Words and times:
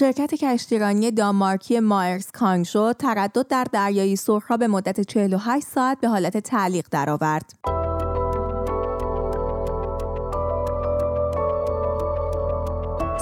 شرکت 0.00 0.34
کشتیرانی 0.34 1.10
دانمارکی 1.10 1.80
مایرز 1.80 2.30
کانگشو 2.30 2.92
تردد 2.92 3.48
در 3.48 3.66
دریای 3.72 4.16
سرخ 4.16 4.50
را 4.50 4.56
به 4.56 4.68
مدت 4.68 5.00
48 5.00 5.66
ساعت 5.66 6.00
به 6.00 6.08
حالت 6.08 6.36
تعلیق 6.36 6.86
درآورد. 6.90 7.52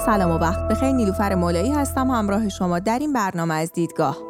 سلام 0.05 0.31
و 0.31 0.37
وقت 0.37 0.67
بخیر. 0.67 0.91
نیلوفر 0.91 1.35
مولایی 1.35 1.71
هستم. 1.71 2.11
همراه 2.11 2.49
شما 2.49 2.79
در 2.79 2.99
این 2.99 3.13
برنامه 3.13 3.53
از 3.53 3.71
دیدگاه. 3.71 4.28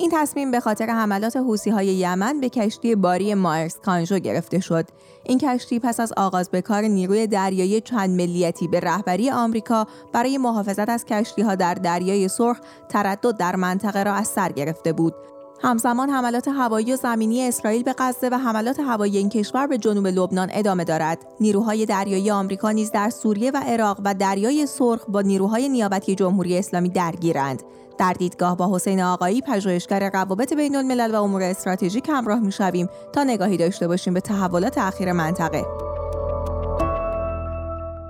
این 0.00 0.10
تصمیم 0.12 0.50
به 0.50 0.60
خاطر 0.60 0.86
حملات 0.86 1.36
حوسی 1.36 1.70
های 1.70 1.86
یمن 1.86 2.40
به 2.40 2.48
کشتی 2.48 2.94
باری 2.94 3.34
مایرس 3.34 3.78
کانژو 3.84 4.18
گرفته 4.18 4.60
شد. 4.60 4.84
این 5.24 5.38
کشتی 5.38 5.78
پس 5.78 6.00
از 6.00 6.12
آغاز 6.16 6.50
به 6.50 6.62
کار 6.62 6.82
نیروی 6.82 7.26
دریایی 7.26 7.80
چند 7.80 8.10
ملیتی 8.10 8.68
به 8.68 8.80
رهبری 8.80 9.30
آمریکا 9.30 9.86
برای 10.12 10.38
محافظت 10.38 10.88
از 10.88 11.04
کشتی 11.04 11.42
ها 11.42 11.54
در 11.54 11.74
دریای 11.74 12.28
سرخ 12.28 12.60
تردد 12.88 13.36
در 13.36 13.56
منطقه 13.56 14.02
را 14.02 14.12
از 14.12 14.28
سر 14.28 14.52
گرفته 14.52 14.92
بود. 14.92 15.14
همزمان 15.62 16.10
حملات 16.10 16.48
هوایی 16.48 16.92
و 16.92 16.96
زمینی 16.96 17.48
اسرائیل 17.48 17.82
به 17.82 17.94
غزه 17.98 18.28
و 18.28 18.34
حملات 18.34 18.80
هوایی 18.80 19.18
این 19.18 19.28
کشور 19.28 19.66
به 19.66 19.78
جنوب 19.78 20.06
لبنان 20.06 20.48
ادامه 20.52 20.84
دارد. 20.84 21.18
نیروهای 21.40 21.86
دریایی 21.86 22.30
آمریکا 22.30 22.70
نیز 22.70 22.90
در 22.90 23.10
سوریه 23.10 23.50
و 23.50 23.56
عراق 23.66 24.00
و 24.04 24.14
دریای 24.14 24.66
سرخ 24.66 25.04
با 25.08 25.20
نیروهای 25.20 25.68
نیابتی 25.68 26.14
جمهوری 26.14 26.58
اسلامی 26.58 26.88
درگیرند. 26.88 27.62
در 27.98 28.12
دیدگاه 28.12 28.56
با 28.56 28.74
حسین 28.74 29.02
آقایی 29.02 29.40
پژوهشگر 29.40 30.10
روابط 30.14 30.52
بین 30.52 30.76
الملل 30.76 31.14
و 31.14 31.22
امور 31.22 31.42
استراتژیک 31.42 32.08
همراه 32.08 32.40
می‌شویم 32.40 32.88
تا 33.12 33.24
نگاهی 33.24 33.56
داشته 33.56 33.88
باشیم 33.88 34.14
به 34.14 34.20
تحولات 34.20 34.78
اخیر 34.78 35.12
منطقه. 35.12 35.89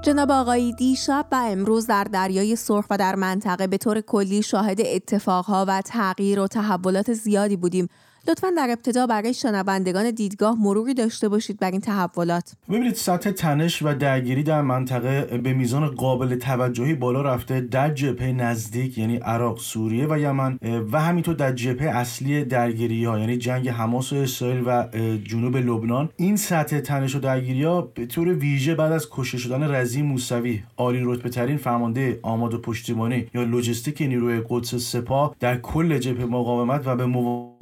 جناب 0.02 0.30
آقایی 0.30 0.72
دیشب 0.72 1.26
و 1.32 1.34
امروز 1.34 1.86
در 1.86 2.04
دریای 2.04 2.56
سرخ 2.56 2.86
و 2.90 2.96
در 2.98 3.14
منطقه 3.14 3.66
به 3.66 3.78
طور 3.78 4.00
کلی 4.00 4.42
شاهد 4.42 4.80
اتفاقها 4.80 5.64
و 5.68 5.82
تغییر 5.82 6.40
و 6.40 6.46
تحولات 6.46 7.12
زیادی 7.12 7.56
بودیم. 7.56 7.88
لطفا 8.28 8.50
در 8.56 8.70
ابتدا 8.70 9.06
برای 9.06 9.34
شنوندگان 9.34 10.10
دیدگاه 10.10 10.56
مروری 10.58 10.94
داشته 10.94 11.28
باشید 11.28 11.58
بر 11.58 11.70
این 11.70 11.80
تحولات. 11.80 12.52
ببینید 12.68 12.94
سطح 12.94 13.30
تنش 13.30 13.82
و 13.82 13.94
درگیری 13.94 14.42
در 14.42 14.62
منطقه 14.62 15.38
به 15.38 15.52
میزان 15.52 15.88
قابل 15.88 16.34
توجهی 16.34 16.94
بالا 16.94 17.22
رفته 17.22 17.60
در 17.60 17.94
جبهه 17.94 18.32
نزدیک 18.32 18.98
یعنی 18.98 19.16
عراق 19.16 19.58
سوریه 19.58 20.06
و 20.10 20.18
یمن 20.18 20.58
و 20.92 21.00
همینطور 21.00 21.34
در 21.34 21.52
جبهه 21.52 21.88
اصلی 21.88 22.44
درگیری 22.44 23.04
ها 23.04 23.18
یعنی 23.18 23.36
جنگ 23.36 23.68
حماس 23.68 24.12
و 24.12 24.16
اسرائیل 24.16 24.62
و 24.66 24.84
جنوب 25.24 25.56
لبنان. 25.56 26.08
این 26.16 26.36
سطح 26.36 26.80
تنش 26.80 27.14
و 27.14 27.18
درگیری 27.18 27.64
ها 27.64 27.82
به 27.82 28.06
طور 28.06 28.28
ویژه 28.28 28.74
بعد 28.74 28.92
از 28.92 29.08
کشته 29.10 29.38
شدن 29.38 29.74
رضی 29.74 30.02
موسوی 30.02 30.62
عالی 30.76 31.00
رتبه 31.04 31.28
ترین 31.28 31.56
فرمانده 31.56 32.20
آماد 32.22 32.54
و 32.54 32.58
پشتیبانی 32.58 33.26
یا 33.34 33.42
لوجستیک 33.42 34.00
نیروی 34.02 34.42
قدس 34.48 34.74
سپاه 34.74 35.36
در 35.40 35.56
کل 35.56 35.98
جبهه 35.98 36.24
مقاومت 36.26 36.86
و 36.86 36.96
به 36.96 37.06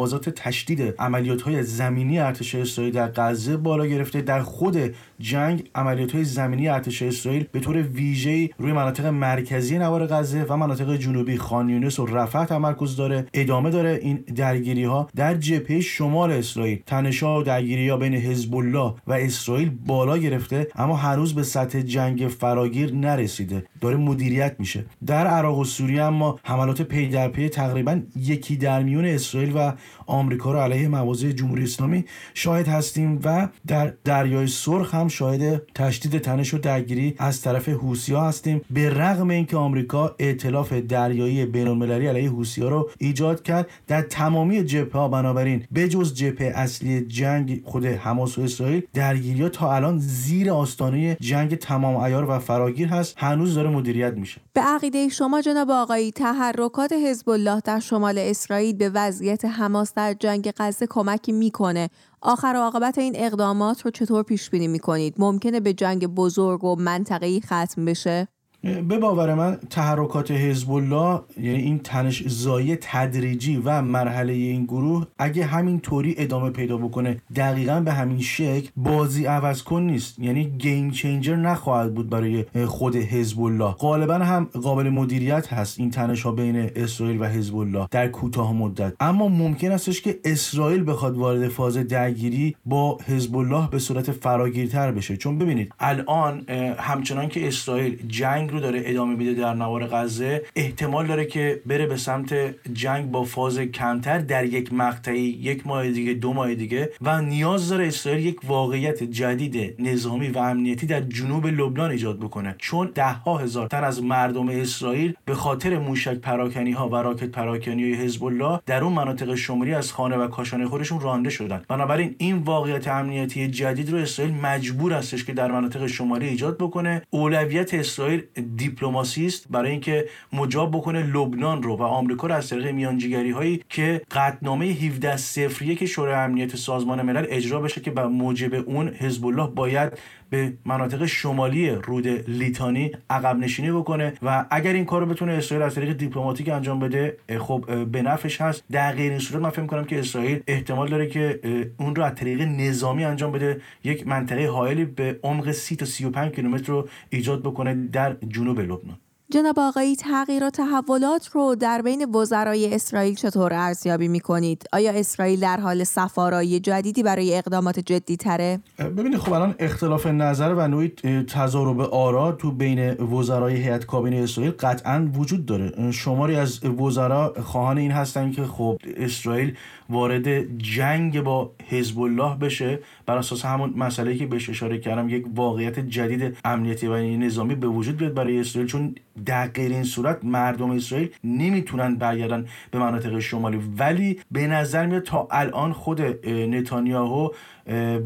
موازات 0.00 0.28
تشدید 0.28 0.94
عملیات 0.98 1.42
های 1.42 1.62
زمینی 1.62 2.18
ارتش 2.18 2.54
اسرائیل 2.54 2.94
در 2.94 3.10
غزه 3.16 3.56
بالا 3.56 3.86
گرفته. 3.86 4.20
در 4.20 4.40
خود 4.42 4.94
جنگ 5.20 5.70
عملیات 5.74 6.12
های 6.12 6.24
زمینی 6.24 6.68
ارتش 6.68 7.02
اسرائیل 7.02 7.46
به 7.52 7.60
طور 7.60 7.82
ویژه 7.82 8.50
روی 8.58 8.72
مناطق 8.72 9.06
مرکزی 9.06 9.78
نوار 9.78 10.06
غزه 10.06 10.46
و 10.48 10.56
مناطق 10.56 10.96
جنوبی 10.96 11.36
خان 11.36 11.84
و 11.84 12.06
رفح 12.06 12.44
تمرکز 12.44 12.96
داره. 12.96 13.26
ادامه 13.34 13.70
داره 13.70 13.98
این 14.02 14.16
درگیری 14.16 14.84
ها 14.84 15.08
در 15.16 15.34
جبهه 15.34 15.80
شمال 15.80 16.32
اسرائیل. 16.32 16.82
تنش‌ها 16.86 17.40
و 17.40 17.42
درگیری 17.42 17.88
ها 17.88 17.96
بین 17.96 18.14
حزب 18.14 18.56
الله 18.56 18.94
و 19.06 19.12
اسرائیل 19.12 19.70
بالا 19.86 20.18
گرفته 20.18 20.68
اما 20.74 20.96
هنوز 20.96 21.34
به 21.34 21.42
سطح 21.42 21.80
جنگ 21.80 22.28
فراگیر 22.28 22.94
نرسیده. 22.94 23.64
داره 23.80 23.96
مدیریت 23.96 24.56
میشه. 24.58 24.84
در 25.06 25.26
عراق 25.26 25.58
و 25.58 25.64
سوریه 25.64 26.02
اما 26.02 26.38
حملات 26.42 26.82
پی 26.82 27.08
در 27.08 27.28
پی 27.28 27.48
تقریبا 27.48 28.00
یکی 28.16 28.56
در 28.56 28.82
میون 28.82 29.04
اسرائیل 29.04 29.52
و 29.56 29.72
آمریکا 30.06 30.52
رو 30.52 30.58
علیه 30.58 30.88
مواضع 30.88 31.32
جمهوری 31.32 31.62
اسلامی 31.62 32.04
شاهد 32.34 32.68
هستیم 32.68 33.20
و 33.24 33.48
در 33.66 33.92
دریای 34.04 34.46
سرخ 34.46 34.94
هم 34.94 35.08
شاهد 35.08 35.62
تشدید 35.74 36.18
تنش 36.18 36.54
و 36.54 36.58
درگیری 36.58 37.14
از 37.18 37.42
طرف 37.42 37.68
ها 38.08 38.28
هستیم. 38.28 38.60
به 38.70 38.90
رغم 38.90 39.30
اینکه 39.30 39.56
آمریکا 39.56 40.14
ائتلاف 40.18 40.72
دریایی 40.72 41.46
بین‌المللی 41.46 42.06
علیه 42.06 42.30
ها 42.58 42.68
رو 42.68 42.90
ایجاد 42.98 43.42
کرد 43.42 43.66
در 43.86 44.02
تمامی 44.02 44.64
جبهه 44.64 44.92
ها 44.92 45.08
بنابراین 45.08 45.64
بجز 45.74 46.14
جبهه 46.14 46.52
اصلی 46.54 47.00
جنگ 47.00 47.60
خود 47.64 47.86
حماس 47.86 48.38
و 48.38 48.42
اسرائیل 48.42 48.82
درگیری 48.94 49.42
ها 49.42 49.48
تا 49.48 49.74
الان 49.74 49.98
زیر 49.98 50.50
آستانه 50.50 51.16
جنگ 51.20 51.54
تمام 51.54 51.96
ایار 51.96 52.30
و 52.30 52.38
فراگیر 52.38 52.88
هست. 52.88 53.14
هنوز 53.18 53.54
داره 53.54 53.70
مدیریت 53.70 54.14
میشه. 54.14 54.40
به 54.58 54.64
عقیده 54.64 55.08
شما 55.08 55.40
جناب 55.40 55.70
آقایی 55.70 56.10
تحرکات 56.10 56.92
حزب 56.92 57.30
الله 57.30 57.60
در 57.60 57.80
شمال 57.80 58.18
اسرائیل 58.18 58.76
به 58.76 58.88
وضعیت 58.88 59.44
حماس 59.44 59.94
در 59.94 60.14
جنگ 60.14 60.52
غزه 60.56 60.86
کمکی 60.86 61.32
می‌کنه. 61.32 61.90
آخر 62.20 62.52
و 62.56 62.58
عاقبت 62.58 62.98
این 62.98 63.12
اقدامات 63.16 63.80
رو 63.80 63.90
چطور 63.90 64.22
پیش 64.22 64.50
بینی 64.50 64.68
می‌کنید؟ 64.68 65.14
ممکنه 65.18 65.60
به 65.60 65.72
جنگ 65.72 66.06
بزرگ 66.06 66.64
و 66.64 66.76
منطقه‌ای 66.76 67.40
ختم 67.40 67.84
بشه؟ 67.84 68.28
به 68.62 68.98
باور 68.98 69.34
من 69.34 69.58
تحرکات 69.70 70.30
حزب 70.30 70.72
الله 70.72 71.20
یعنی 71.40 71.58
این 71.58 71.78
تنش 71.78 72.28
زایی 72.28 72.76
تدریجی 72.80 73.56
و 73.64 73.82
مرحله 73.82 74.32
این 74.32 74.64
گروه 74.64 75.06
اگه 75.18 75.44
همین 75.44 75.80
طوری 75.80 76.14
ادامه 76.18 76.50
پیدا 76.50 76.76
بکنه 76.76 77.16
دقیقا 77.36 77.80
به 77.80 77.92
همین 77.92 78.20
شکل 78.20 78.68
بازی 78.76 79.26
عوض 79.26 79.62
کن 79.62 79.82
نیست. 79.82 80.18
یعنی 80.18 80.44
گیم 80.44 80.90
چینجر 80.90 81.36
نخواهد 81.36 81.94
بود 81.94 82.10
برای 82.10 82.44
خود 82.66 82.96
حزب 82.96 83.40
الله 83.40 83.70
غالبا 83.70 84.14
هم 84.14 84.44
قابل 84.44 84.88
مدیریت 84.88 85.52
هست 85.52 85.80
این 85.80 85.90
تنش 85.90 86.22
ها 86.22 86.32
بین 86.32 86.70
اسرائیل 86.76 87.20
و 87.20 87.24
حزب 87.24 87.56
الله 87.56 87.88
در 87.90 88.08
کوتاه 88.08 88.52
مدت. 88.52 88.94
اما 89.00 89.28
ممکن 89.28 89.72
استش 89.72 90.02
که 90.02 90.18
اسرائیل 90.24 90.90
بخواد 90.90 91.16
وارد 91.16 91.48
فاز 91.48 91.76
درگیری 91.76 92.56
با 92.66 92.98
حزب 93.06 93.36
الله 93.36 93.68
به 93.70 93.78
صورت 93.78 94.12
فراگیرتر 94.12 94.92
بشه. 94.92 95.16
چون 95.16 95.38
ببینید 95.38 95.72
الان 95.80 96.44
همچنان 96.78 97.28
که 97.28 97.48
اسرائیل 97.48 98.06
جنگ 98.06 98.47
رو 98.50 98.60
داره 98.60 98.82
ادامه 98.84 99.14
میده 99.16 99.34
در 99.34 99.54
نوار 99.54 99.86
غزه. 99.86 100.42
احتمال 100.56 101.06
داره 101.06 101.24
که 101.24 101.62
بره 101.66 101.86
به 101.86 101.96
سمت 101.96 102.34
جنگ 102.72 103.10
با 103.10 103.24
فاز 103.24 103.58
کمتر 103.58 104.18
در 104.18 104.44
یک 104.44 104.72
مقطعی 104.72 105.20
یک 105.20 105.66
ماه 105.66 105.90
دیگه 105.90 106.14
دو 106.14 106.32
ماه 106.32 106.54
دیگه 106.54 106.90
و 107.02 107.22
نیاز 107.22 107.68
داره 107.68 107.86
اسرائیل 107.86 108.26
یک 108.26 108.40
واقعیت 108.44 109.02
جدید 109.02 109.74
نظامی 109.78 110.28
و 110.28 110.38
امنیتی 110.38 110.86
در 110.86 111.00
جنوب 111.00 111.46
لبنان 111.46 111.90
ایجاد 111.90 112.18
بکنه. 112.18 112.54
چون 112.58 112.90
ده 112.94 113.12
ها 113.12 113.38
هزار 113.38 113.66
تن 113.66 113.84
از 113.84 114.02
مردم 114.02 114.48
اسرائیل 114.48 115.14
به 115.24 115.34
خاطر 115.34 115.78
موشک 115.78 116.14
پراکنی 116.14 116.72
ها 116.72 116.88
و 116.88 116.94
راکت 116.94 117.28
پراکنی 117.28 117.82
های 117.82 117.94
حزب 117.94 118.24
الله 118.24 118.60
در 118.66 118.84
اون 118.84 118.92
مناطق 118.92 119.34
شمالی 119.34 119.74
از 119.74 119.92
خانه 119.92 120.16
و 120.16 120.28
کاشانه 120.28 120.66
خودشون 120.66 121.00
رانده 121.00 121.30
شدن. 121.30 121.62
بنابراین 121.68 122.14
این 122.18 122.36
واقعیت 122.36 122.88
امنیتی 122.88 123.48
جدید 123.48 123.90
رو 123.90 123.98
اسرائیل 123.98 124.34
مجبور 124.34 124.92
هستش 124.92 125.24
که 125.24 125.32
در 125.32 125.52
مناطق 125.52 125.86
شمالی 125.86 126.28
ایجاد 126.28 126.58
بکنه. 126.58 127.02
اولویت 127.10 127.74
اسرائیل 127.74 128.22
دیپلماسی 128.40 129.26
است 129.26 129.46
برای 129.50 129.70
اینکه 129.70 130.08
مجاب 130.32 130.70
بکنه 130.70 131.02
لبنان 131.02 131.62
رو 131.62 131.76
و 131.76 131.82
آمریکا 131.82 132.26
رو 132.26 132.34
از 132.34 132.48
طریق 132.48 132.66
میانجیگری 132.66 133.30
هایی 133.30 133.64
که 133.68 134.02
قطعنامه 134.10 134.66
17 134.66 135.16
صفریه 135.16 135.74
که 135.74 135.86
شورای 135.86 136.14
امنیت 136.14 136.56
سازمان 136.56 137.02
ملل 137.02 137.26
اجرا 137.28 137.60
بشه 137.60 137.80
که 137.80 137.90
به 137.90 138.06
موجب 138.06 138.54
اون 138.54 138.88
حزب 138.88 139.26
الله 139.26 139.46
باید 139.46 139.92
به 140.30 140.52
مناطق 140.64 141.06
شمالی 141.06 141.70
رود 141.70 142.06
لیتانی 142.08 142.92
عقب 143.10 143.36
نشینی 143.36 143.70
بکنه 143.70 144.12
و 144.22 144.46
اگر 144.50 144.72
این 144.72 144.84
کارو 144.84 145.06
بتونه 145.06 145.32
اسرائیل 145.32 145.66
از 145.66 145.74
طریق 145.74 145.92
دیپلماتیک 145.92 146.48
انجام 146.48 146.78
بده 146.78 147.16
خب 147.38 147.84
به 147.84 148.02
نفعش 148.02 148.40
هست. 148.40 148.64
در 148.70 148.92
غیر 148.92 149.10
این 149.10 149.18
صورت 149.18 149.42
من 149.42 149.50
فکر 149.50 149.66
کنم 149.66 149.84
که 149.84 149.98
اسرائیل 149.98 150.40
احتمال 150.46 150.88
داره 150.88 151.06
که 151.06 151.40
اون 151.78 151.96
رو 151.96 152.02
از 152.02 152.14
طریق 152.14 152.42
نظامی 152.42 153.04
انجام 153.04 153.32
بده. 153.32 153.60
یک 153.84 154.06
منطقه 154.06 154.46
حائلی 154.46 154.84
به 154.84 155.20
عمق 155.22 155.52
30 155.52 155.76
تا 155.76 155.84
35 155.84 156.32
کیلومتر 156.32 156.72
رو 156.72 156.88
ایجاد 157.10 157.42
بکنه 157.42 157.74
در 157.74 158.16
جنوب 158.28 158.60
لبنان. 158.60 158.98
جناب 159.30 159.58
آقایی 159.58 159.96
تغییر 159.96 160.44
و 160.44 160.50
تحولات 160.50 161.28
رو 161.28 161.54
در 161.54 161.82
بین 161.82 162.04
وزرای 162.14 162.74
اسرائیل 162.74 163.14
چطور 163.14 163.54
ارزیابی 163.54 164.08
می 164.08 164.20
کنید؟ 164.20 164.64
آیا 164.72 164.92
اسرائیل 164.92 165.40
در 165.40 165.60
حال 165.60 165.84
سفارایی 165.84 166.60
جدیدی 166.60 167.02
برای 167.02 167.38
اقدامات 167.38 167.78
جدی 167.78 168.16
تره؟ 168.16 168.60
ببینید 168.78 169.18
خب 169.18 169.32
الان 169.32 169.54
اختلاف 169.58 170.06
نظر 170.06 170.54
و 170.54 170.68
نوعی 170.68 170.88
تضارب 171.28 171.80
آرا 171.80 172.32
تو 172.32 172.50
بین 172.50 172.90
وزرای 172.90 173.56
هیئت 173.56 173.86
کابینه 173.86 174.16
اسرائیل 174.16 174.52
قطعا 174.52 175.10
وجود 175.14 175.46
داره 175.46 175.90
شماری 175.90 176.36
از 176.36 176.64
وزرا 176.64 177.34
خواهان 177.42 177.78
این 177.78 177.90
هستن 177.90 178.32
که 178.32 178.44
خب 178.44 178.78
اسرائیل 178.96 179.56
وارد 179.90 180.58
جنگ 180.58 181.20
با 181.20 181.52
حزب 181.68 182.00
الله 182.00 182.36
بشه 182.36 182.78
بر 183.06 183.18
اساس 183.18 183.44
همون 183.44 183.74
مسئله 183.76 184.16
که 184.16 184.26
بهش 184.26 184.50
اشاره 184.50 184.78
کردم 184.78 185.08
یک 185.08 185.26
واقعیت 185.34 185.78
جدید 185.78 186.36
امنیتی 186.44 186.86
و 186.86 186.96
نظامی 186.96 187.54
به 187.54 187.66
وجود 187.66 187.96
بیاد 187.96 188.14
برای 188.14 188.40
اسرائیل 188.40 188.70
چون 188.70 188.94
در 189.26 189.46
غیر 189.46 189.72
این 189.72 189.84
صورت 189.84 190.24
مردم 190.24 190.70
اسرائیل 190.70 191.10
نمی‌تونن 191.24 191.96
برگردن 191.96 192.46
به 192.70 192.78
مناطق 192.78 193.18
شمالی. 193.18 193.60
ولی 193.78 194.20
به 194.30 194.46
نظر 194.46 194.86
میاد 194.86 195.02
تا 195.02 195.28
الان 195.30 195.72
خود 195.72 196.00
نتانیاهو 196.28 197.28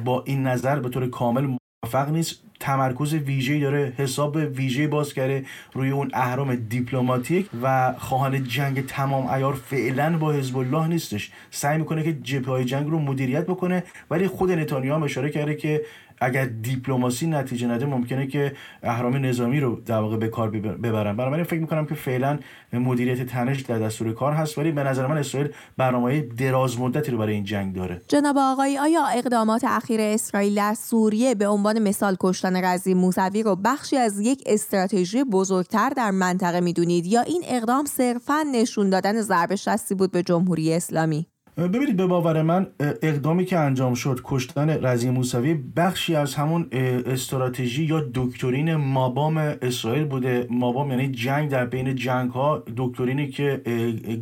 با 0.05 0.23
این 0.27 0.47
نظر 0.47 0.81
به 0.81 0.89
طور 0.89 1.07
کامل 1.07 1.57
موفق 1.85 2.11
نیست. 2.11 2.43
تمرکز 2.61 3.15
ویژه‌ای 3.15 3.61
داره 3.61 3.93
حساب 3.97 4.37
ویژه 4.37 4.87
باز 4.87 5.15
کرده 5.15 5.45
روی 5.73 5.91
اون 5.91 6.11
اهرام 6.15 6.55
دیپلماتیک 6.55 7.47
و 7.63 7.95
خواهان 7.99 8.45
جنگ 8.45 8.87
تمام 8.87 9.27
ایار 9.27 9.55
فعلا 9.55 10.19
با 10.19 10.33
حزب 10.33 10.57
الله 10.57 10.87
نیستش. 10.89 11.31
سعی 11.51 11.79
می‌کنه 11.79 12.03
که 12.03 12.13
جبهه 12.13 12.65
جنگ 12.65 12.91
رو 12.91 12.99
مدیریت 12.99 13.47
بکنه 13.47 13.85
ولی 14.11 14.27
خود 14.27 14.51
نتانیاهو 14.51 15.05
اشاره 15.05 15.31
کرده 15.31 15.55
که 15.55 15.83
اگر 16.23 16.45
دیپلماسی 16.45 17.27
نتیجه 17.27 17.67
نده 17.67 17.87
ممکنه 17.87 18.27
که 18.27 18.53
اهرام 18.83 19.17
نظامی 19.17 19.61
رو 19.61 19.81
در 19.87 19.99
واقع 19.99 20.17
به 20.17 20.29
کار 20.29 20.51
ببرن. 20.51 21.17
بنابراین 21.17 21.45
فکر 21.45 21.61
می‌کنم 21.61 21.87
که 21.87 21.95
فعلا 21.95 22.39
مدیریت 22.73 23.27
تنش 23.27 23.61
در 23.61 23.79
دستور 23.79 24.13
کار 24.13 24.33
هست 24.33 24.59
ولی 24.59 24.73
به 24.73 24.83
نظر 24.83 25.07
من 25.07 25.19
اسرائیل 25.19 25.51
برنامه 25.77 26.21
دراز 26.21 26.81
مدتی 26.81 27.13
رو 27.13 27.19
برای 27.19 27.35
این 27.35 27.45
جنگ 27.45 27.75
داره. 27.75 28.01
جناب 28.09 28.37
آقای 28.39 28.79
آیا 28.79 29.07
اقدامات 29.07 29.65
اخیر 29.65 30.01
اسرائیل 30.01 30.55
در 30.55 30.75
سوریه 30.75 31.35
به 31.35 31.49
عنوان 31.49 31.79
مثال 31.79 32.17
کشتن 32.21 32.65
رزی 32.65 32.95
موسوی 32.95 33.43
رو 33.43 33.57
بخشی 33.57 33.97
از 33.97 34.21
یک 34.21 34.43
استراتژی 34.47 35.25
بزرگتر 35.25 35.89
در 35.89 36.11
منطقه 36.11 36.61
می‌دونید؟ 36.61 37.07
یا 37.07 37.21
این 37.21 37.43
اقدام 37.49 37.85
صرفا 37.85 38.43
نشون 38.53 38.91
دادن 38.91 39.21
ضربه 39.21 39.57
شستی 39.57 39.95
بود 39.95 40.13
به 40.13 40.23
جمهوری 40.23 40.75
اسلامی؟ 40.75 41.32
ببینید 41.57 41.97
به 41.97 42.07
باور 42.07 42.43
من 42.43 42.67
اقدامی 42.81 43.45
که 43.45 43.59
انجام 43.59 43.95
شد 43.95 44.21
کشتن 44.25 44.71
رضی 44.71 45.11
موسوی 45.11 45.55
بخشی 45.55 46.17
از 46.17 46.35
همون 46.35 46.69
استراتژی 47.07 47.85
یا 47.85 48.05
دکترین 48.15 48.77
مابام 48.77 49.37
اسرائیل 49.37 50.05
بوده. 50.05 50.47
مابام 50.51 50.91
یعنی 50.91 51.09
جنگ 51.09 51.51
در 51.51 51.67
بین 51.67 51.95
جنگ 51.95 52.31
ها 52.31 52.63
دکترینی 52.77 53.29
که 53.29 53.63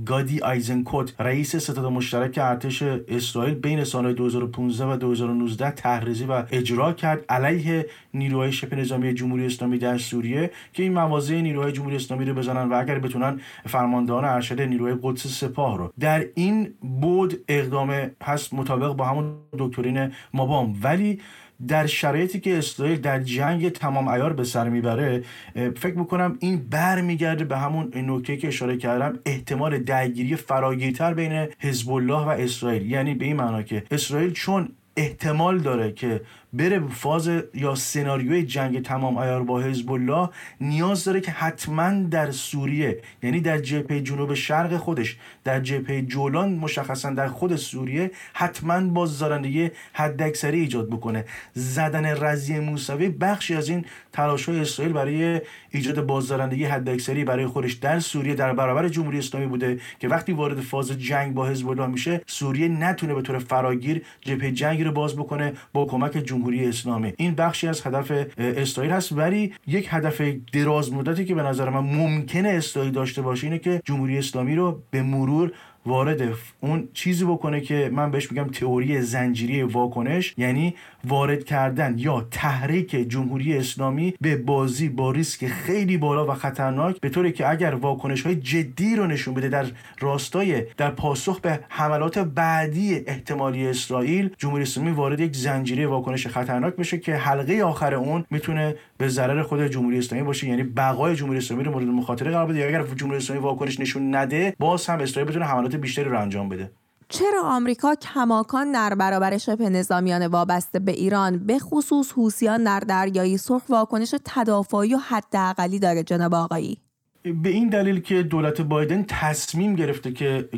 گادی 0.07 0.41
آیزنکوت 0.41 1.15
رئیس 1.19 1.57
ستاد 1.57 1.87
مشترک 1.87 2.39
ارتش 2.43 2.83
اسرائیل 2.83 3.55
بین 3.55 3.85
سالهای 3.85 4.15
2015 4.15 4.85
و 4.85 4.97
2019 4.97 5.71
تحریزی 5.71 6.25
و 6.25 6.43
اجرا 6.53 6.93
کرد 6.93 7.25
علیه 7.29 7.87
نیروهای 8.15 8.53
شبه 8.53 8.77
نظامی 8.77 9.15
جمهوری 9.15 9.47
اسلامی 9.47 9.79
در 9.79 9.99
سوریه 9.99 10.51
که 10.73 10.83
این 10.83 10.93
مواضع 10.93 11.35
نیروهای 11.35 11.73
جمهوری 11.73 11.97
اسلامی 11.97 12.25
رو 12.25 12.35
بزنن 12.35 12.69
و 12.69 12.75
اگر 12.75 12.99
بتونن 12.99 13.41
فرماندهان 13.67 14.25
ارشد 14.25 14.61
نیروهای 14.61 14.95
قدس 15.03 15.27
سپاه 15.27 15.79
رو. 15.79 15.93
در 16.01 16.27
این 16.35 16.75
بود 17.01 17.20
اقدام 17.49 18.11
هست 18.23 18.55
مطابق 18.55 18.93
با 18.93 19.05
همون 19.05 19.35
دکترین 19.59 20.13
مابام 20.35 20.77
ولی 20.83 21.21
در 21.69 21.87
شرایطی 21.87 22.41
که 22.41 22.59
اسرائیل 22.59 23.01
در 23.01 23.21
جنگ 23.23 23.69
تمام 23.69 24.09
ایار 24.09 24.33
به 24.33 24.45
سر 24.45 24.69
می‌بره 24.69 25.25
فکر 25.55 25.99
می‌کنم 25.99 26.37
این 26.41 26.57
بر 26.71 27.01
میگرده 27.01 27.45
به 27.45 27.59
همون 27.59 27.93
نکته 27.95 28.37
که 28.37 28.49
اشاره 28.49 28.77
کردم 28.77 29.19
احتمال 29.27 29.79
درگیری 29.79 30.37
فراگیرتر 30.37 31.15
بین 31.15 31.49
حزب 31.59 31.91
الله 31.91 32.25
و 32.25 32.29
اسرائیل. 32.29 32.91
یعنی 32.91 33.15
به 33.15 33.25
این 33.25 33.37
معنا 33.37 33.63
که 33.63 33.83
اسرائیل 33.91 34.33
چون 34.33 34.69
احتمال 34.97 35.59
داره 35.59 35.93
که 35.93 36.21
بره 36.53 36.89
فاز 36.89 37.31
یا 37.55 37.75
سناریوی 37.75 38.43
جنگ 38.43 38.83
تمام 38.83 39.17
ایار 39.17 39.43
با 39.43 39.61
حزب 39.61 39.93
الله 39.93 40.29
نیاز 40.61 41.05
داره 41.05 41.21
که 41.21 41.31
حتما 41.31 41.91
در 41.91 42.31
سوریه 42.31 43.03
یعنی 43.23 43.41
در 43.41 43.59
جبهه 43.59 44.01
جنوب 44.01 44.35
شرق 44.35 44.77
خودش 44.77 45.17
در 45.45 45.61
جبهه 45.61 46.03
جولان 46.03 46.55
مشخصا 46.55 47.11
در 47.11 47.29
خود 47.29 47.57
سوریه 47.57 48.11
حتما 48.33 48.81
بازدارندگی 48.81 49.71
حداکثری 49.93 50.61
ایجاد 50.61 50.89
بکنه. 50.89 51.25
زدن 51.55 52.07
رضی 52.07 52.59
موسوی 52.59 53.09
بخشی 53.09 53.55
از 53.55 53.69
این 53.69 53.85
تلاش 54.13 54.49
اسرائیل 54.49 54.93
برای 54.93 55.41
ایجاد 55.71 56.07
بازدارندگی 56.07 56.65
حداکثری 56.65 57.25
برای 57.25 57.47
خودش 57.47 57.73
در 57.73 58.01
سوریه 58.01 58.35
در 58.35 58.53
برابر 58.53 58.89
جمهوری 58.89 59.19
اسلامی 59.19 59.47
بوده 59.47 59.81
که 59.99 60.09
وقتی 60.09 60.33
وارد 60.33 60.61
فاز 60.61 60.93
جنگ 60.93 61.35
با 61.35 61.47
حزب 61.47 61.69
الله 61.69 61.87
میشه 61.87 62.21
سوریه 62.27 62.69
نتونه 62.69 63.15
به 63.15 63.23
طور 63.23 63.39
فراگیر 63.39 64.03
جبهه 64.21 64.51
جنگی 64.51 64.85
رو 64.85 64.93
باز 64.93 65.17
بکنه 65.17 65.53
با 65.73 65.85
کمک 65.85 66.13
جمهوری 66.13 66.67
اسلامی. 66.67 67.13
این 67.17 67.35
بخشی 67.35 67.69
از 67.69 67.87
هدف 67.87 68.13
اسرائیل 68.39 68.93
هست 68.93 69.13
ولی 69.13 69.55
یک 69.67 69.89
هدف 69.91 70.23
دراز 70.53 70.93
مدتی 70.93 71.25
که 71.25 71.35
به 71.35 71.43
نظر 71.43 71.71
من 71.71 71.81
ممکنه 71.81 72.49
اسرائیل 72.49 72.93
داشته 72.93 73.23
باشه 73.23 73.47
اینه 73.47 73.59
که 73.59 73.83
جمهوری 73.85 74.19
اسلامی 74.19 74.57
رو 74.57 74.83
به 74.91 75.03
مرور 75.03 75.53
وارد 75.87 76.23
اون 76.61 76.89
چیزی 76.93 77.25
بکنه 77.25 77.61
که 77.61 77.91
من 77.93 78.11
بهش 78.11 78.33
میگم 78.33 78.49
تئوری 78.49 79.03
زنجیری 79.03 79.63
واکنش 79.63 80.35
یعنی 80.37 80.75
وارد 81.05 81.45
کردن 81.45 81.95
یا 81.99 82.27
تحریک 82.31 82.91
جمهوری 82.91 83.57
اسلامی 83.57 84.15
به 84.21 84.37
بازی 84.37 84.89
با 84.89 85.11
ریسک 85.11 85.47
خیلی 85.47 85.97
بالا 85.97 86.27
و 86.27 86.35
خطرناک 86.35 87.01
به 87.01 87.09
طوری 87.09 87.33
که 87.33 87.51
اگر 87.51 87.75
واکنش 87.75 88.23
های 88.23 88.37
جدی 88.37 88.97
رو 88.97 89.07
نشون 89.07 89.35
بده 89.35 89.49
در 89.49 89.67
راستای 90.01 90.63
در 90.77 90.91
پاسخ 90.91 91.41
به 91.41 91.61
حملات 91.69 92.19
بعدی 92.19 93.03
احتمالی 93.07 93.67
اسرائیل 93.67 94.31
جمهوری 94.39 94.63
اسلامی 94.63 94.91
وارد 94.91 95.21
یک 95.21 95.37
زنجیره 95.37 95.87
واکنش 95.87 96.27
خطرناک 96.27 96.77
بشه 96.77 96.99
که 96.99 97.17
حلقه 97.17 97.63
آخر 97.63 97.95
اون 97.95 98.25
می‌تونه 98.31 98.75
به 98.99 99.09
ضرر 99.09 99.43
خود 99.43 99.67
جمهوری 99.67 99.99
اسلامی 99.99 100.25
باشه 100.25 100.49
یعنی 100.49 100.63
بقای 100.63 101.17
جمهوری 101.17 101.39
اسلامی 101.39 101.65
رو 101.65 101.73
مورد 101.73 101.87
مخاطره 101.87 102.31
قرار 102.31 102.47
بده. 102.47 102.67
اگر 102.67 102.85
جمهوری 102.97 103.17
اسلامی 103.17 103.43
واکنش 103.43 103.81
نشون 103.81 104.15
نده 104.15 104.55
باز 104.59 104.87
هم 104.87 104.99
اسرائیل 104.99 105.31
بتونه 105.31 105.45
حملات 105.45 105.70
بیشتری 105.79 106.05
رو 106.05 106.21
انجام 106.21 106.49
بده. 106.49 106.71
چرا 107.09 107.43
آمریکا 107.45 107.95
کماکان 107.95 108.73
در 108.73 108.95
برابر 108.95 109.39
شبه 109.39 109.71
نظامیان 109.71 110.27
وابسته 110.27 110.79
به 110.79 110.93
ایران 110.93 111.39
به 111.39 111.59
خصوص 111.59 112.13
حوسیان 112.13 112.65
در 112.65 112.81
دریای 112.81 113.37
سرخ 113.37 113.63
واکنش 113.69 114.15
تدافعی 114.25 114.95
و 114.95 114.99
حداقلی 114.99 115.79
داره 115.79 116.03
جناب 116.03 116.35
آقایی؟ 116.35 116.79
به 117.23 117.49
این 117.49 117.69
دلیل 117.69 118.01
که 118.01 118.23
دولت 118.23 118.61
بایدن 118.61 119.05
تصمیم 119.09 119.75
گرفته 119.75 120.13
که 120.13 120.49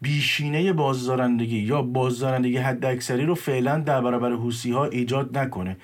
بیشینه 0.00 0.72
بازدارندگی 0.72 1.58
یا 1.58 1.82
بازدارندگی 1.82 2.56
حداکثری 2.56 3.26
رو 3.26 3.34
فعلا 3.34 3.78
در 3.78 4.00
برابر 4.00 4.32
حوسی 4.32 4.72
ها 4.72 4.84
ایجاد 4.84 5.38
نکنه. 5.38 5.76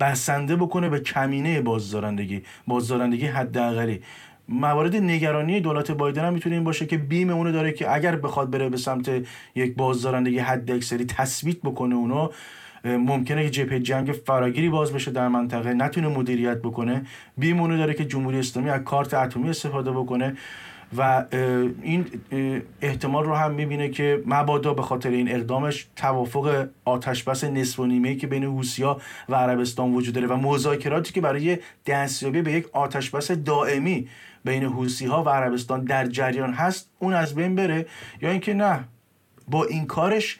بسنده 0.00 0.56
بکنه 0.56 0.88
به 0.88 1.00
کمینه 1.00 1.60
بازدارندگی 1.60 2.42
بازدارندگی 2.66 3.26
حداقلی. 3.26 4.02
موارد 4.48 4.96
نگرانی 4.96 5.60
دولت 5.60 5.90
بایدن 5.90 6.24
هم 6.24 6.32
می‌تونه 6.32 6.54
این 6.54 6.64
باشه 6.64 6.86
که 6.86 6.98
بیم 6.98 7.30
اونو 7.30 7.52
داره 7.52 7.72
که 7.72 7.94
اگر 7.94 8.16
بخواد 8.16 8.50
بره 8.50 8.68
به 8.68 8.76
سمت 8.76 9.10
یک 9.54 9.74
بازدارندگی 9.74 10.38
حد 10.38 10.70
اکثری 10.70 11.04
تثبیت 11.04 11.58
بکنه 11.60 11.94
اونو 11.94 12.28
ممکنه 12.84 13.42
که 13.44 13.50
جبهه 13.50 13.80
جنگ 13.80 14.12
فراگیری 14.12 14.68
باز 14.68 14.92
بشه 14.92 15.10
در 15.10 15.28
منطقه 15.28 15.74
نتونه 15.74 16.08
مدیریت 16.08 16.58
بکنه. 16.58 17.02
بیم 17.38 17.60
اونو 17.60 17.76
داره 17.76 17.94
که 17.94 18.04
جمهوری 18.04 18.38
اسلامی 18.38 18.70
از 18.70 18.80
کارت 18.80 19.14
اتمی 19.14 19.50
استفاده 19.50 19.90
بکنه. 19.90 20.36
و 20.96 21.24
این 21.82 22.06
احتمال 22.82 23.24
رو 23.24 23.34
هم 23.34 23.52
می‌بینه 23.52 23.88
که 23.88 24.22
مبادا 24.26 24.74
به 24.74 24.82
خاطر 24.82 25.10
این 25.10 25.34
اقدامش 25.34 25.86
توافق 25.96 26.68
آتشبس 26.84 27.44
نصف 27.44 27.80
و 27.80 27.86
نیمه 27.86 28.14
که 28.14 28.26
بین 28.26 28.42
روسیا 28.42 29.00
و 29.28 29.34
عربستان 29.34 29.94
وجود 29.94 30.14
داره 30.14 30.26
و 30.26 30.36
مذاکراتی 30.36 31.12
که 31.12 31.20
برای 31.20 31.58
دستیابی 31.86 32.42
به 32.42 32.52
یک 32.52 32.66
آتشبس 32.72 33.30
دائمی 33.30 34.08
بین 34.44 34.64
حوسی 34.64 35.06
ها 35.06 35.22
و 35.22 35.28
عربستان 35.28 35.84
در 35.84 36.06
جریان 36.06 36.52
هست 36.52 36.90
اون 36.98 37.12
از 37.12 37.34
بین 37.34 37.54
بره. 37.54 37.86
یا 38.22 38.30
اینکه 38.30 38.54
نه 38.54 38.84
با 39.48 39.64
این 39.64 39.86
کارش 39.86 40.38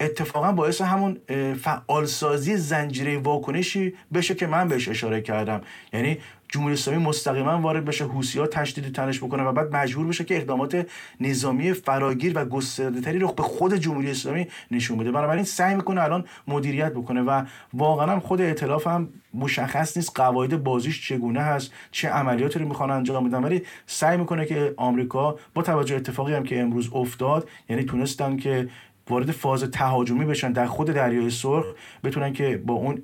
اتفاقا 0.00 0.52
باعث 0.52 0.80
همون 0.80 1.16
فعالسازی 1.60 2.56
زنجیره 2.56 3.18
واکنشی 3.18 3.94
بشه 4.14 4.34
که 4.34 4.46
من 4.46 4.68
بهش 4.68 4.88
اشاره 4.88 5.20
کردم. 5.20 5.60
یعنی 5.92 6.18
جمهوری 6.50 6.74
اسلامی 6.74 7.04
مستقیما 7.04 7.60
وارد 7.60 7.84
بشه 7.84 8.04
ها 8.04 8.46
تشدید 8.46 8.94
تنش 8.94 9.18
بکنه 9.18 9.42
و 9.42 9.52
بعد 9.52 9.76
مجبور 9.76 10.06
بشه 10.06 10.24
که 10.24 10.36
اقدامات 10.36 10.86
نظامی 11.20 11.72
فراگیر 11.72 12.32
و 12.38 12.44
گسترده‌تری 12.44 13.18
رو 13.18 13.32
به 13.32 13.42
خود 13.42 13.74
جمهوری 13.74 14.10
اسلامی 14.10 14.46
نشون 14.70 14.98
بده. 14.98 15.12
بنابراین 15.12 15.44
سعی 15.44 15.74
می‌کنه 15.74 16.02
الان 16.02 16.24
مدیریت 16.48 16.92
بکنه 16.92 17.22
و 17.22 17.44
واقعا 17.74 18.20
خود 18.20 18.40
ائتلاف 18.40 18.86
هم 18.86 19.08
مشخص 19.34 19.96
نیست 19.96 20.12
قواعد 20.14 20.64
بازیش 20.64 21.08
چگونه 21.08 21.40
هست 21.40 21.72
چه 21.90 22.08
عملیاتی 22.08 22.58
رو 22.58 22.68
می‌خوان 22.68 22.90
انجام 22.90 23.28
بدن. 23.28 23.44
ولی 23.44 23.62
سعی 23.86 24.16
می‌کنه 24.16 24.46
که 24.46 24.74
آمریکا 24.76 25.38
با 25.54 25.62
توجه 25.62 25.96
اتفاقی 25.96 26.34
هم 26.34 26.42
که 26.42 26.60
امروز 26.60 26.90
افتاد 26.92 27.48
یعنی 27.68 27.84
تونستن 27.84 28.36
که 28.36 28.68
وارد 29.10 29.30
فاز 29.30 29.64
تهاجمی 29.64 30.24
بشن 30.24 30.52
در 30.52 30.66
خود 30.66 30.86
دریای 30.86 31.30
سرخ 31.30 31.66
بتونن 32.04 32.32
که 32.32 32.62
با 32.66 32.74
اون 32.74 33.02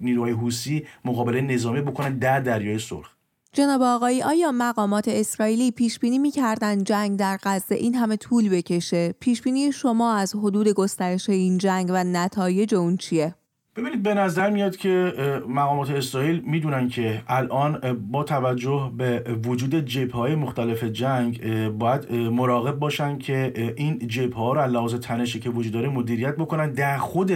نیروهای 0.00 0.32
حوسی 0.32 0.86
مقابله 1.04 1.40
نظامی 1.40 1.80
بکنن 1.80 2.18
در 2.18 2.40
دریای 2.40 2.78
سرخ. 2.78 3.18
جناب 3.52 3.82
آقایی 3.82 4.22
آیا 4.22 4.52
مقامات 4.52 5.08
اسرائیلی 5.08 5.70
پیش 5.70 5.98
بینی 5.98 6.18
می‌کردن 6.18 6.84
جنگ 6.84 7.18
در 7.18 7.38
غزه 7.42 7.74
این 7.74 7.94
همه 7.94 8.16
طول 8.16 8.48
بکشه؟ 8.48 9.14
پیش 9.20 9.42
بینی 9.42 9.72
شما 9.72 10.14
از 10.14 10.34
حدود 10.34 10.68
گسترش 10.68 11.28
این 11.28 11.58
جنگ 11.58 11.88
و 11.90 12.04
نتایج 12.04 12.74
اون 12.74 12.96
چیه؟ 12.96 13.34
ببینید 13.78 14.02
به 14.02 14.14
نظر 14.14 14.50
میاد 14.50 14.76
که 14.76 15.12
مقامات 15.48 15.90
اسرائیل 15.90 16.42
می‌دونن 16.46 16.88
که 16.88 17.22
الان 17.28 17.98
با 18.10 18.24
توجه 18.24 18.92
به 18.96 19.24
وجود 19.44 19.74
جبه 19.74 20.12
های 20.12 20.34
مختلف 20.34 20.84
جنگ 20.84 21.42
باید 21.68 22.12
مراقب 22.12 22.78
باشن 22.78 23.18
که 23.18 23.52
این 23.76 23.98
جبه 23.98 24.36
ها 24.36 24.52
رو 24.52 24.60
لحاظ 24.60 24.94
تنشی 24.94 25.40
که 25.40 25.50
وجود 25.50 25.72
داره 25.72 25.88
مدیریت 25.88 26.36
بکنن. 26.36 26.72
در 26.72 26.98
خود 26.98 27.32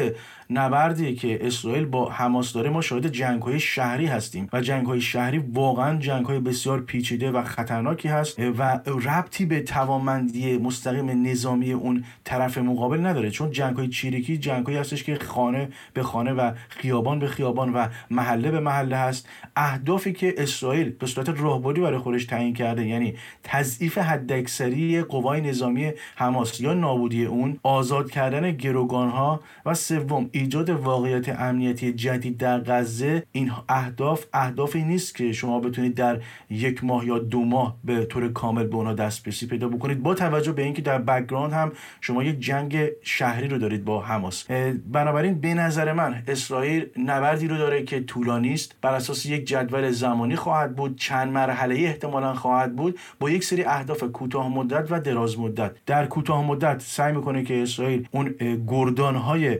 نبردی 0.53 1.15
که 1.15 1.47
اسرائیل 1.47 1.85
با 1.85 2.11
حماس 2.11 2.53
داره 2.53 2.71
ما 2.71 2.81
شاهد 2.81 3.07
جنگ 3.07 3.43
های 3.43 3.61
شهری 3.61 4.07
هستیم 4.07 4.49
و 4.53 4.61
جنگ 4.61 4.87
های 4.87 5.01
شهری 5.01 5.39
واقعا 5.39 5.99
جنگ 5.99 6.27
های 6.27 6.41
بسیار 6.41 6.81
پیچیده 6.81 7.31
و 7.31 7.43
خطرناکی 7.43 8.09
هست 8.09 8.39
و 8.39 8.81
ربطی 8.87 9.47
به 9.47 9.61
توانمندی 9.61 10.59
مستقیم 10.59 11.27
نظامی 11.27 11.73
اون 11.73 12.05
طرف 12.25 12.59
مقابل 12.59 13.07
نداره 13.07 13.31
چون 13.31 13.51
جنگ 13.51 13.77
های 13.77 13.89
چیرکی 13.89 14.39
جنگ 14.39 14.71
هستش 14.71 15.05
که 15.05 15.15
خانه 15.15 15.69
به 15.95 16.03
خانه 16.03 16.33
و 16.33 16.53
خیابان 16.69 17.19
به 17.19 17.29
خیابان 17.29 17.73
و 17.73 17.87
محله 18.11 18.51
به 18.51 18.61
محله 18.61 18.97
هست. 18.97 19.29
اهدافی 19.57 20.13
که 20.13 20.35
اسرائیل 20.39 20.91
به 20.91 21.07
صورت 21.07 21.29
راهبری 21.29 21.81
برای 21.81 21.99
خودش 21.99 22.25
تعیین 22.25 22.55
کرده 22.55 22.87
یعنی 22.87 23.15
تضعیف 23.45 23.99
حداکثری 23.99 25.03
قوای 25.03 25.41
نظامی 25.41 25.93
حماس 26.17 26.61
یا 26.61 26.75
نابودی 26.75 27.25
اون 27.25 27.59
آزاد 27.63 28.11
کردن 28.11 28.53
گروگان 28.53 29.09
ها 29.09 29.41
و 29.67 29.75
سوم 29.75 30.31
ایجاد 30.43 30.71
واقعیت 30.71 31.41
امنیتی 31.41 31.93
جدید 31.93 32.37
در 32.37 32.61
غزه 32.61 33.23
این 33.33 33.53
اهداف 33.69 34.25
اهدافی 34.33 34.83
نیست 34.83 35.15
که 35.15 35.33
شما 35.33 35.61
بتونید 35.61 35.95
در 35.95 36.21
یک 36.51 36.85
ماه 36.85 37.07
یا 37.07 37.19
دو 37.19 37.45
ماه 37.45 37.77
به 37.85 38.05
طور 38.05 38.33
کامل 38.33 38.67
به 38.67 38.77
اونا 38.77 38.95
دسترسی 38.95 39.47
پیدا 39.47 39.69
بکنید. 39.69 40.03
با 40.03 40.15
توجه 40.15 40.53
به 40.53 40.63
اینکه 40.63 40.83
در 40.83 40.99
background 40.99 41.53
هم 41.53 41.73
شما 42.01 42.25
یک 42.25 42.41
جنگ 42.41 42.89
شهری 43.03 43.49
رو 43.49 43.59
دارید 43.59 43.85
با 43.85 44.03
حماس. 44.03 44.47
بنابراین 44.93 45.35
به 45.41 45.55
نظر 45.55 45.93
من 45.93 46.23
اسرائیل 46.29 46.87
نبردی 46.97 47.49
رو 47.49 47.59
داره 47.59 47.83
که 47.83 48.01
طولانی 48.01 48.53
است. 48.53 48.77
بر 48.81 48.95
اساس 48.95 49.27
یک 49.27 49.47
جدول 49.47 49.91
زمانی 49.91 50.37
خواهد 50.37 50.77
بود 50.77 50.99
چند 50.99 51.33
مرحله 51.33 51.75
احتمالا 51.75 52.35
خواهد 52.35 52.77
بود 52.77 52.99
با 53.21 53.31
یک 53.31 53.45
سری 53.45 53.65
اهداف 53.65 54.03
کوتاه 54.03 54.49
مدت 54.49 54.87
و 54.91 55.01
دراز 55.01 55.39
مدت. 55.39 55.73
در 55.87 56.07
کوتاه 56.07 56.47
مدت 56.47 56.81
سعی 56.81 57.13
می‌کنه 57.13 57.43
که 57.45 57.63
اسرائیل 57.63 58.09
اون 58.11 58.35
گردان 58.69 59.17
های 59.17 59.59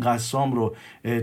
عزالدین 0.00 0.12
قسام 0.12 0.52
رو 0.52 0.76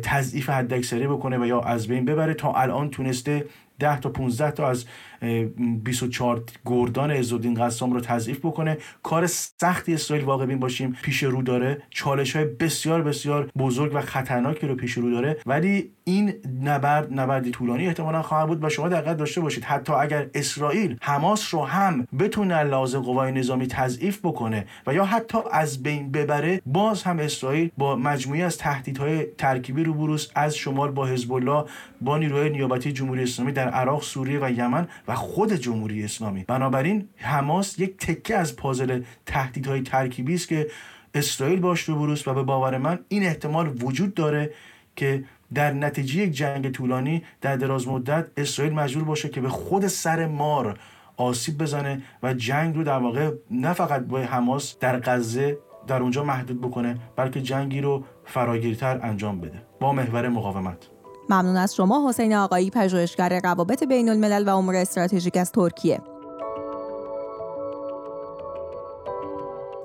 تضعیف 0.03 0.49
حداکثری 0.49 1.07
بکنه 1.07 1.37
و 1.37 1.45
یا 1.45 1.61
از 1.61 1.87
بین 1.87 2.05
ببره 2.05 2.33
تا 2.33 2.53
الان 2.53 2.89
تونسته 2.89 3.45
10 3.79 3.99
تا 3.99 4.09
15 4.09 4.51
تا 4.51 4.69
از 4.69 4.85
24 5.21 6.43
گردان 6.65 7.11
عزالدین 7.11 7.53
قسام 7.53 7.93
رو 7.93 8.01
تضعیف 8.01 8.39
بکنه. 8.39 8.77
کار 9.03 9.27
سختی 9.27 9.93
اسرائیل 9.93 10.25
واقع 10.25 10.45
بین 10.45 10.59
باشیم. 10.59 10.97
پیش 11.01 11.23
رو 11.23 11.41
داره. 11.41 11.81
چالش 11.89 12.35
های 12.35 12.45
بسیار 12.45 13.01
بسیار 13.01 13.49
بزرگ 13.57 13.91
و 13.95 14.01
خطرناکی 14.01 14.67
رو 14.67 14.75
پیش 14.75 14.93
رو 14.93 15.11
داره. 15.11 15.37
ولی 15.45 15.91
این 16.03 16.33
نبرد 16.63 17.13
نبردی 17.19 17.51
طولانی 17.51 17.87
احتمالا 17.87 18.21
خواهد 18.21 18.47
بود 18.47 18.63
و 18.63 18.69
شما 18.69 18.89
دقت 18.89 19.17
داشته 19.17 19.41
باشید. 19.41 19.63
حتی 19.63 19.93
اگر 19.93 20.27
اسرائیل 20.33 20.97
حماس 21.01 21.53
رو 21.53 21.65
هم 21.65 22.07
بتونه 22.19 22.63
لازم 22.63 22.99
قوای 22.99 23.31
نظامی 23.31 23.67
تضعیف 23.67 24.19
بکنه 24.19 24.65
و 24.87 24.93
یا 24.93 25.05
حتی 25.05 25.37
از 25.51 25.83
بین 25.83 26.11
ببره 26.11 26.61
باز 26.65 27.03
هم 27.03 27.19
اسرائیل 27.19 27.71
با 27.77 27.95
مجموعی 27.95 28.41
از 28.41 28.57
تهدیدهای 28.57 29.25
ترکیبی 29.37 29.83
رو 29.83 29.93
بروز 29.93 30.31
از 30.35 30.55
شمال 30.55 30.91
با 30.91 31.05
حزب 31.05 31.33
الله 31.33 31.65
با 32.01 32.17
نیروهای 32.17 32.49
نیابتی 32.49 32.91
جمهوری 32.91 33.23
اسلامی 33.23 33.51
در 33.51 33.69
عراق 33.69 34.01
سوریه 34.01 34.39
و 34.41 34.51
یمن 34.51 34.87
و 35.07 35.15
خود 35.15 35.53
جمهوری 35.53 36.03
اسلامی. 36.03 36.43
بنابراین 36.43 37.09
حماس 37.15 37.79
یک 37.79 37.97
تکه 37.97 38.37
از 38.37 38.55
پازل 38.55 39.01
تهدیدهای 39.25 39.81
ترکیبی 39.81 40.33
است 40.33 40.47
که 40.47 40.67
اسرائیل 41.13 41.59
باش 41.59 41.81
رو 41.81 42.15
و 42.27 42.33
به 42.33 42.43
باور 42.43 42.77
من 42.77 42.99
این 43.07 43.23
احتمال 43.23 43.83
وجود 43.83 44.13
داره 44.13 44.51
که 44.95 45.23
در 45.53 45.73
نتیجه 45.73 46.23
یک 46.23 46.31
جنگ 46.31 46.71
طولانی 46.71 47.23
در 47.41 47.55
دراز 47.57 47.87
مدت 47.87 48.27
اسرائیل 48.37 48.73
مجبور 48.73 49.03
باشه 49.03 49.29
که 49.29 49.41
به 49.41 49.49
خود 49.49 49.87
سر 49.87 50.25
مار 50.25 50.79
آسیب 51.17 51.57
بزنه 51.57 52.01
و 52.23 52.33
جنگ 52.33 52.75
رو 52.75 52.83
در 52.83 52.99
واقع 52.99 53.31
نه 53.51 53.73
فقط 53.73 54.01
با 54.01 54.19
حماس 54.19 54.79
در 54.79 54.99
غزه 54.99 55.57
در 55.87 56.01
اونجا 56.01 56.23
محدود 56.23 56.61
بکنه 56.61 56.97
بلکه 57.15 57.41
جنگی 57.41 57.81
رو 57.81 58.03
فراگیرتر 58.25 58.99
انجام 59.03 59.41
بده. 59.41 59.61
با 59.79 59.93
محور 59.93 60.29
مقاومت. 60.29 60.96
ممنون 61.29 61.57
از 61.57 61.75
شما 61.75 62.09
حسین 62.09 62.35
آقایی 62.35 62.69
پژوهشگر 62.69 63.39
روابط 63.43 63.83
بین 63.83 64.09
الملل 64.09 64.49
و 64.49 64.57
امور 64.57 64.75
استراتژیک 64.75 65.37
از 65.37 65.51
ترکیه 65.51 66.01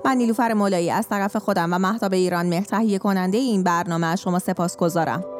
من 0.05 0.17
نیلوفر 0.17 0.53
مولایی 0.53 0.91
از 0.91 1.07
طرف 1.07 1.35
خودم 1.35 1.73
و 1.73 1.77
محتاب 1.77 2.13
ایران 2.13 2.45
مهر 2.45 2.97
کننده 2.97 3.37
این 3.37 3.63
برنامه 3.63 4.07
از 4.07 4.21
شما 4.21 4.39
سپاس 4.39 4.77
گذارم. 4.77 5.32